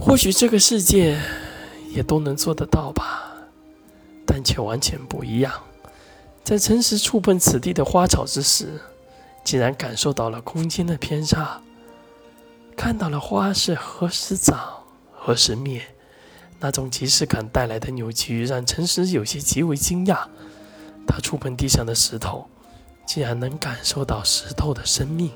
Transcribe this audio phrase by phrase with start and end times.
[0.00, 1.20] 或许这个世界
[1.90, 3.32] 也都能做得到吧，
[4.26, 5.52] 但却完全不一样。
[6.42, 8.80] 在诚实触碰此地的花草之时，
[9.44, 11.60] 竟然感受到了空间的偏差，
[12.76, 15.82] 看到了花是何时长，何时灭。
[16.58, 20.26] 那种即视感带来的扭曲，让诚实有些极为惊讶。
[21.06, 22.48] 他触碰地上的石头，
[23.06, 25.30] 竟然能感受到石头的生命，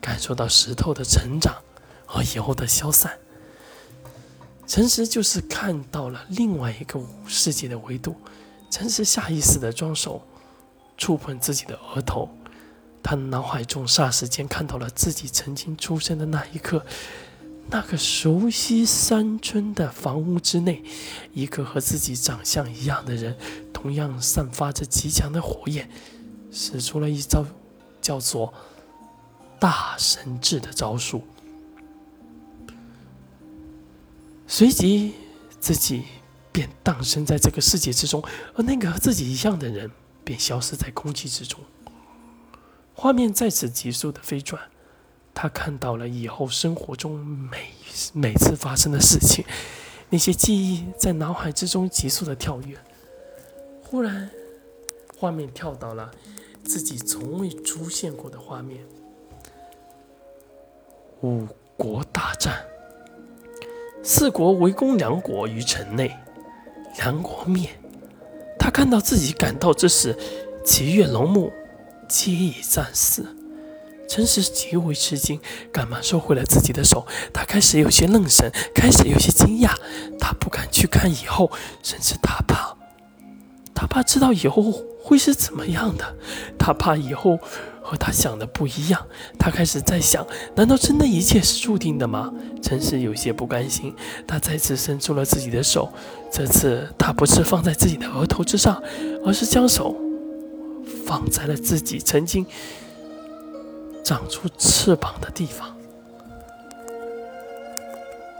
[0.00, 1.56] 感受到石头的成长
[2.04, 3.18] 和以后的消散。
[4.66, 8.16] 诚实就是看到了另外一个世界的维度。
[8.68, 10.20] 诚实下意识的双手
[10.98, 12.28] 触碰自己的额头，
[13.00, 16.84] 他脑海中霎时间看到了自己曾经出生的那一刻。
[17.68, 20.84] 那个熟悉山村的房屋之内，
[21.32, 23.36] 一个和自己长相一样的人，
[23.72, 25.88] 同样散发着极强的火焰，
[26.50, 27.44] 使出了一招
[28.00, 28.52] 叫做
[29.58, 31.24] “大神智”的招数。
[34.58, 35.12] 随即，
[35.60, 36.04] 自己
[36.50, 39.90] 便诞生在这个世界之中，而那个和自己一样的人
[40.24, 41.60] 便消失在空气之中。
[42.94, 44.58] 画面再次急速的飞转。
[45.34, 47.68] 他看到了以后生活中每
[48.14, 49.44] 每次发生的事情，
[50.08, 52.78] 那些记忆在脑海之中急速的跳跃。
[53.82, 54.30] 忽然，
[55.18, 56.10] 画面跳到了
[56.64, 58.82] 自己从未出现过的画面——
[61.20, 62.64] 五国大战。
[64.08, 66.16] 四国围攻梁国于城内，
[66.98, 67.68] 梁国灭。
[68.56, 70.16] 他看到自己赶到之时，
[70.64, 71.52] 齐越龙木
[72.08, 73.26] 皆已战死。
[74.08, 75.40] 陈实极为吃惊，
[75.72, 77.04] 赶忙收回了自己的手。
[77.34, 79.74] 他开始有些愣神，开始有些惊讶。
[80.20, 81.50] 他不敢去看以后，
[81.82, 82.76] 甚至他怕，
[83.74, 84.72] 他怕知道以后
[85.02, 86.14] 会是怎么样的。
[86.56, 87.40] 他怕以后
[87.86, 89.06] 和他想的不一样。
[89.38, 90.26] 他开始在想：
[90.56, 92.32] 难道真的一切是注定的吗？
[92.60, 93.94] 陈实有些不甘心，
[94.26, 95.88] 他再次伸出了自己的手。
[96.32, 98.82] 这次他不是放在自己的额头之上，
[99.24, 99.94] 而是将手
[101.06, 102.44] 放在了自己曾经。
[104.04, 105.76] 长出翅膀的地方，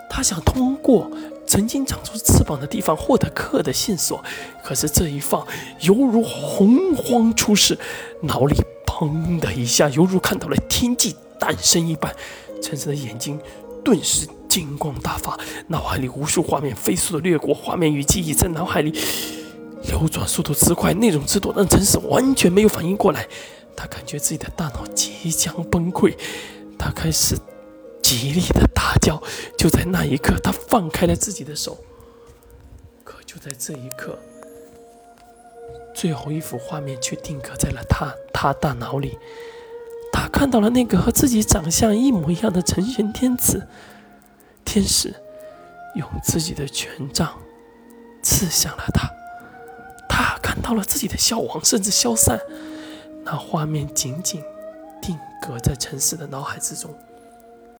[0.08, 1.10] 他想通过
[1.44, 4.22] 曾经长出翅膀的地方获得克的线索，
[4.62, 5.44] 可是这一放
[5.80, 7.76] 犹如洪荒出世，
[8.22, 8.54] 脑里
[8.96, 12.16] 砰的一下，犹如看到了天际诞生一般。
[12.62, 13.38] 陈晨的眼睛
[13.84, 18.98] 顿时金光大发，脑海里无数画面飞速的掠过，画面与记忆在脑海里
[19.82, 23.28] 流转速度之快，那种之多让陈实完全没有反应过来。
[23.76, 26.16] 他感觉自己的大脑即将崩溃，
[26.78, 27.36] 他开始
[28.02, 29.22] 极力的大叫。
[29.58, 31.76] 就在那一刻，他放开了自己的手。
[33.04, 34.18] 可就在这一刻，
[35.96, 39.18] 最后一幅画面却定格在了他他大脑里。
[40.12, 43.66] 他看到了那个和自己长相一模一样的成玄天子，
[44.62, 45.14] 天使
[45.94, 47.38] 用自己的权杖
[48.22, 49.10] 刺向了他。
[50.06, 52.38] 他看到了自己的消亡，甚至消散。
[53.24, 54.42] 那画面紧紧
[55.00, 56.94] 定格在陈实的脑海之中。